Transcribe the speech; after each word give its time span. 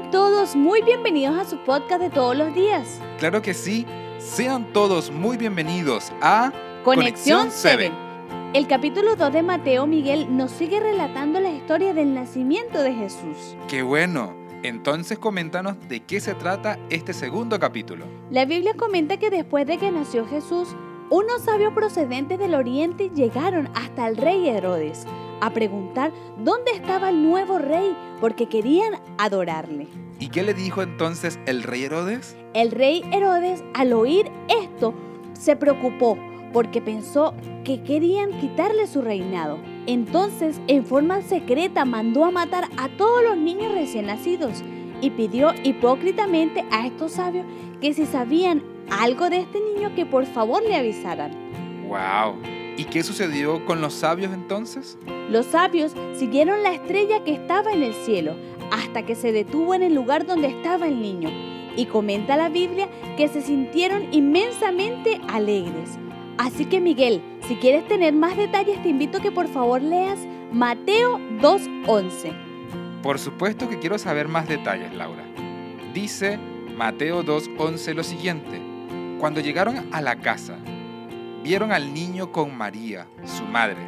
Sean 0.00 0.10
todos 0.12 0.56
muy 0.56 0.80
bienvenidos 0.80 1.36
a 1.36 1.44
su 1.44 1.58
podcast 1.58 2.00
de 2.00 2.08
todos 2.08 2.34
los 2.34 2.54
días. 2.54 2.98
Claro 3.18 3.42
que 3.42 3.52
sí. 3.52 3.84
Sean 4.18 4.72
todos 4.72 5.10
muy 5.10 5.36
bienvenidos 5.36 6.10
a 6.22 6.52
Conexión 6.84 7.48
7. 7.50 7.92
El 8.54 8.66
capítulo 8.66 9.14
2 9.16 9.30
de 9.30 9.42
Mateo 9.42 9.86
Miguel 9.86 10.34
nos 10.34 10.52
sigue 10.52 10.80
relatando 10.80 11.38
la 11.38 11.50
historia 11.50 11.92
del 11.92 12.14
nacimiento 12.14 12.82
de 12.82 12.94
Jesús. 12.94 13.56
¡Qué 13.68 13.82
bueno! 13.82 14.34
Entonces 14.62 15.18
coméntanos 15.18 15.76
de 15.88 16.00
qué 16.00 16.20
se 16.20 16.34
trata 16.34 16.78
este 16.88 17.12
segundo 17.12 17.60
capítulo. 17.60 18.06
La 18.30 18.46
Biblia 18.46 18.72
comenta 18.74 19.18
que 19.18 19.28
después 19.28 19.66
de 19.66 19.76
que 19.76 19.90
nació 19.90 20.26
Jesús, 20.26 20.68
unos 21.10 21.42
sabios 21.42 21.74
procedentes 21.74 22.38
del 22.38 22.54
oriente 22.54 23.10
llegaron 23.10 23.68
hasta 23.74 24.08
el 24.08 24.16
rey 24.16 24.48
Herodes 24.48 25.06
a 25.40 25.50
preguntar 25.50 26.12
dónde 26.38 26.72
estaba 26.72 27.10
el 27.10 27.22
nuevo 27.22 27.58
rey 27.58 27.96
porque 28.20 28.48
querían 28.48 28.94
adorarle. 29.18 29.88
¿Y 30.18 30.28
qué 30.28 30.42
le 30.42 30.54
dijo 30.54 30.82
entonces 30.82 31.38
el 31.46 31.62
rey 31.62 31.84
Herodes? 31.84 32.36
El 32.54 32.70
rey 32.70 33.02
Herodes 33.12 33.64
al 33.74 33.92
oír 33.92 34.30
esto 34.48 34.94
se 35.32 35.56
preocupó 35.56 36.18
porque 36.52 36.80
pensó 36.80 37.34
que 37.64 37.82
querían 37.82 38.32
quitarle 38.40 38.86
su 38.86 39.02
reinado. 39.02 39.58
Entonces, 39.86 40.60
en 40.66 40.84
forma 40.84 41.22
secreta, 41.22 41.84
mandó 41.84 42.24
a 42.24 42.30
matar 42.30 42.68
a 42.76 42.88
todos 42.96 43.22
los 43.22 43.36
niños 43.36 43.72
recién 43.72 44.06
nacidos 44.06 44.62
y 45.00 45.10
pidió 45.10 45.52
hipócritamente 45.64 46.64
a 46.70 46.86
estos 46.86 47.12
sabios 47.12 47.46
que 47.80 47.94
si 47.94 48.04
sabían 48.06 48.62
algo 48.90 49.30
de 49.30 49.38
este 49.38 49.60
niño 49.60 49.94
que 49.94 50.04
por 50.04 50.26
favor 50.26 50.62
le 50.62 50.76
avisaran. 50.76 51.30
¡Wow! 51.88 52.59
¿Y 52.80 52.84
qué 52.84 53.02
sucedió 53.02 53.66
con 53.66 53.82
los 53.82 53.92
sabios 53.92 54.32
entonces? 54.32 54.96
Los 55.28 55.44
sabios 55.44 55.92
siguieron 56.14 56.62
la 56.62 56.72
estrella 56.72 57.22
que 57.22 57.32
estaba 57.34 57.72
en 57.72 57.82
el 57.82 57.92
cielo 57.92 58.36
hasta 58.72 59.04
que 59.04 59.14
se 59.14 59.32
detuvo 59.32 59.74
en 59.74 59.82
el 59.82 59.94
lugar 59.94 60.24
donde 60.24 60.48
estaba 60.48 60.88
el 60.88 61.02
niño. 61.02 61.28
Y 61.76 61.84
comenta 61.84 62.38
la 62.38 62.48
Biblia 62.48 62.88
que 63.18 63.28
se 63.28 63.42
sintieron 63.42 64.14
inmensamente 64.14 65.20
alegres. 65.28 65.90
Así 66.38 66.64
que 66.64 66.80
Miguel, 66.80 67.20
si 67.46 67.56
quieres 67.56 67.86
tener 67.86 68.14
más 68.14 68.38
detalles, 68.38 68.82
te 68.82 68.88
invito 68.88 69.18
a 69.18 69.20
que 69.20 69.30
por 69.30 69.48
favor 69.48 69.82
leas 69.82 70.20
Mateo 70.50 71.18
2.11. 71.42 73.02
Por 73.02 73.18
supuesto 73.18 73.68
que 73.68 73.78
quiero 73.78 73.98
saber 73.98 74.26
más 74.26 74.48
detalles, 74.48 74.94
Laura. 74.94 75.26
Dice 75.92 76.38
Mateo 76.78 77.22
2.11 77.22 77.92
lo 77.92 78.04
siguiente. 78.04 78.58
Cuando 79.18 79.42
llegaron 79.42 79.86
a 79.92 80.00
la 80.00 80.16
casa, 80.16 80.56
vieron 81.42 81.72
al 81.72 81.92
niño 81.94 82.32
con 82.32 82.56
María, 82.56 83.06
su 83.24 83.44
madre, 83.44 83.78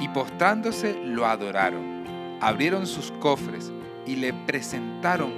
y 0.00 0.08
postrándose 0.08 0.98
lo 1.04 1.26
adoraron. 1.26 2.04
Abrieron 2.40 2.86
sus 2.86 3.12
cofres 3.12 3.72
y 4.06 4.16
le 4.16 4.32
presentaron 4.32 5.32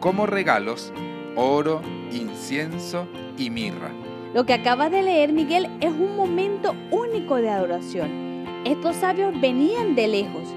como 0.00 0.26
regalos 0.26 0.92
oro, 1.36 1.80
incienso 2.12 3.06
y 3.36 3.50
mirra. 3.50 3.90
Lo 4.34 4.46
que 4.46 4.54
acabas 4.54 4.90
de 4.90 5.02
leer, 5.02 5.32
Miguel, 5.32 5.68
es 5.80 5.90
un 5.90 6.16
momento 6.16 6.74
único 6.90 7.36
de 7.36 7.50
adoración. 7.50 8.44
Estos 8.64 8.96
sabios 8.96 9.38
venían 9.40 9.94
de 9.94 10.06
lejos 10.06 10.54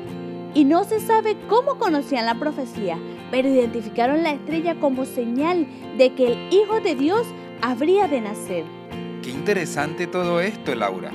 y 0.54 0.66
no 0.66 0.84
se 0.84 1.00
sabe 1.00 1.38
cómo 1.48 1.80
conocían 1.80 2.26
la 2.26 2.36
profecía, 2.36 2.98
pero 3.32 3.50
identificaron 3.50 4.22
la 4.22 4.32
estrella 4.32 4.76
como 4.76 5.06
señal 5.06 5.66
de 5.98 6.14
que 6.14 6.28
el 6.28 6.54
Hijo 6.54 6.80
de 6.82 6.96
Dios 6.96 7.26
habría 7.62 8.08
de 8.08 8.22
nacer. 8.22 8.83
Qué 9.24 9.30
interesante 9.30 10.06
todo 10.06 10.42
esto, 10.42 10.76
Laura. 10.76 11.10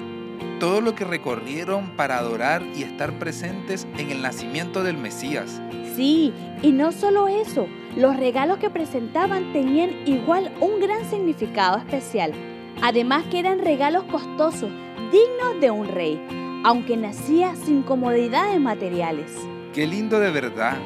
Todo 0.60 0.80
lo 0.80 0.94
que 0.94 1.04
recorrieron 1.04 1.90
para 1.90 2.16
adorar 2.16 2.62
y 2.74 2.82
estar 2.82 3.18
presentes 3.18 3.86
en 3.98 4.10
el 4.10 4.22
nacimiento 4.22 4.82
del 4.82 4.96
Mesías. 4.96 5.60
Sí, 5.94 6.32
y 6.62 6.72
no 6.72 6.90
solo 6.92 7.28
eso, 7.28 7.66
los 7.96 8.16
regalos 8.16 8.56
que 8.58 8.70
presentaban 8.70 9.52
tenían 9.52 9.90
igual 10.06 10.50
un 10.58 10.80
gran 10.80 11.04
significado 11.10 11.76
especial. 11.76 12.32
Además 12.80 13.24
que 13.30 13.40
eran 13.40 13.58
regalos 13.58 14.04
costosos, 14.04 14.70
dignos 15.12 15.60
de 15.60 15.70
un 15.70 15.86
rey, 15.86 16.18
aunque 16.64 16.96
nacía 16.96 17.56
sin 17.56 17.82
comodidades 17.82 18.58
materiales. 18.58 19.30
Qué 19.74 19.86
lindo 19.86 20.18
de 20.18 20.30
verdad. 20.30 20.78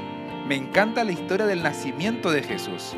Me 0.48 0.56
encanta 0.56 1.04
la 1.04 1.12
historia 1.12 1.47
del 1.47 1.62
nacimiento 1.62 2.32
de 2.32 2.42
Jesús. 2.42 2.94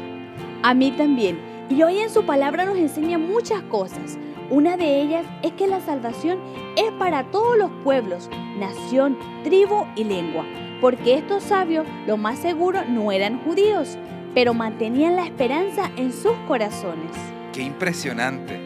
A 0.62 0.72
mí 0.72 0.92
también. 0.92 1.53
Y 1.70 1.82
hoy 1.82 1.98
en 1.98 2.10
su 2.10 2.26
palabra 2.26 2.66
nos 2.66 2.76
enseña 2.76 3.16
muchas 3.16 3.62
cosas. 3.62 4.18
Una 4.50 4.76
de 4.76 5.00
ellas 5.00 5.24
es 5.42 5.52
que 5.52 5.66
la 5.66 5.80
salvación 5.80 6.38
es 6.76 6.92
para 6.98 7.24
todos 7.30 7.56
los 7.56 7.70
pueblos, 7.82 8.28
nación, 8.58 9.16
tribu 9.42 9.86
y 9.96 10.04
lengua, 10.04 10.44
porque 10.82 11.14
estos 11.14 11.42
sabios 11.42 11.86
lo 12.06 12.18
más 12.18 12.38
seguro 12.38 12.84
no 12.86 13.10
eran 13.10 13.42
judíos, 13.44 13.96
pero 14.34 14.52
mantenían 14.52 15.16
la 15.16 15.24
esperanza 15.24 15.90
en 15.96 16.12
sus 16.12 16.34
corazones. 16.46 17.16
¡Qué 17.54 17.62
impresionante! 17.62 18.60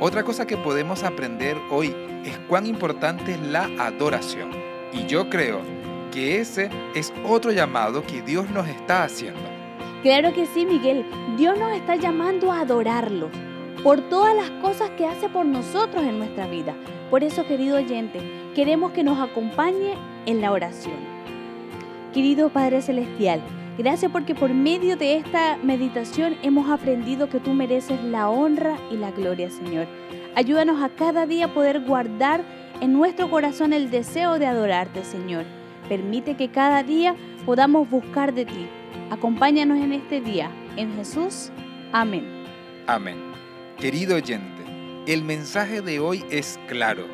Otra 0.00 0.22
cosa 0.22 0.46
que 0.46 0.56
podemos 0.56 1.02
aprender 1.02 1.56
hoy 1.72 1.92
es 2.24 2.38
cuán 2.48 2.66
importante 2.66 3.32
es 3.32 3.40
la 3.40 3.64
adoración. 3.80 4.50
Y 4.92 5.06
yo 5.06 5.28
creo 5.28 5.60
que 6.12 6.40
ese 6.40 6.70
es 6.94 7.12
otro 7.26 7.50
llamado 7.50 8.04
que 8.04 8.22
Dios 8.22 8.48
nos 8.50 8.68
está 8.68 9.02
haciendo. 9.02 9.57
Claro 10.02 10.32
que 10.32 10.46
sí, 10.46 10.64
Miguel. 10.64 11.04
Dios 11.36 11.58
nos 11.58 11.72
está 11.72 11.96
llamando 11.96 12.52
a 12.52 12.60
adorarlo 12.60 13.30
por 13.82 14.00
todas 14.08 14.34
las 14.34 14.50
cosas 14.62 14.90
que 14.90 15.06
hace 15.06 15.28
por 15.28 15.44
nosotros 15.44 16.04
en 16.04 16.18
nuestra 16.18 16.46
vida. 16.46 16.74
Por 17.10 17.24
eso, 17.24 17.46
querido 17.46 17.78
oyente, 17.78 18.20
queremos 18.54 18.92
que 18.92 19.02
nos 19.02 19.18
acompañe 19.18 19.94
en 20.26 20.40
la 20.40 20.52
oración. 20.52 20.96
Querido 22.14 22.48
Padre 22.48 22.80
Celestial, 22.80 23.40
gracias 23.76 24.12
porque 24.12 24.34
por 24.34 24.54
medio 24.54 24.96
de 24.96 25.16
esta 25.16 25.56
meditación 25.64 26.36
hemos 26.42 26.70
aprendido 26.70 27.28
que 27.28 27.40
tú 27.40 27.52
mereces 27.52 28.02
la 28.04 28.28
honra 28.28 28.76
y 28.92 28.96
la 28.96 29.10
gloria, 29.10 29.50
Señor. 29.50 29.86
Ayúdanos 30.36 30.80
a 30.80 30.90
cada 30.90 31.26
día 31.26 31.52
poder 31.52 31.80
guardar 31.80 32.44
en 32.80 32.92
nuestro 32.92 33.28
corazón 33.30 33.72
el 33.72 33.90
deseo 33.90 34.38
de 34.38 34.46
adorarte, 34.46 35.02
Señor. 35.02 35.44
Permite 35.88 36.36
que 36.36 36.50
cada 36.50 36.84
día 36.84 37.16
podamos 37.44 37.90
buscar 37.90 38.32
de 38.32 38.44
ti. 38.44 38.68
Acompáñanos 39.10 39.78
en 39.78 39.92
este 39.92 40.20
día. 40.20 40.50
En 40.76 40.94
Jesús. 40.96 41.50
Amén. 41.92 42.44
Amén. 42.86 43.16
Querido 43.78 44.16
oyente, 44.16 44.64
el 45.06 45.22
mensaje 45.22 45.80
de 45.80 45.98
hoy 45.98 46.24
es 46.30 46.58
claro. 46.68 47.04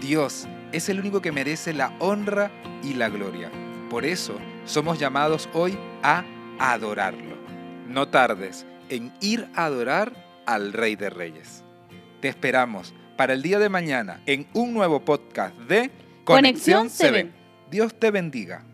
Dios 0.00 0.46
es 0.72 0.88
el 0.88 1.00
único 1.00 1.22
que 1.22 1.32
merece 1.32 1.72
la 1.72 1.94
honra 2.00 2.50
y 2.82 2.94
la 2.94 3.08
gloria. 3.08 3.50
Por 3.88 4.04
eso 4.04 4.34
somos 4.64 4.98
llamados 4.98 5.48
hoy 5.54 5.78
a 6.02 6.24
adorarlo. 6.58 7.36
No 7.88 8.08
tardes 8.08 8.66
en 8.88 9.12
ir 9.20 9.48
a 9.54 9.66
adorar 9.66 10.12
al 10.46 10.72
Rey 10.72 10.96
de 10.96 11.08
Reyes. 11.08 11.64
Te 12.20 12.28
esperamos 12.28 12.94
para 13.16 13.32
el 13.32 13.42
día 13.42 13.58
de 13.58 13.68
mañana 13.68 14.20
en 14.26 14.46
un 14.52 14.74
nuevo 14.74 15.00
podcast 15.04 15.56
de 15.60 15.90
Conexión 16.24 16.90
7. 16.90 17.30
Dios 17.70 17.94
te 17.98 18.10
bendiga. 18.10 18.64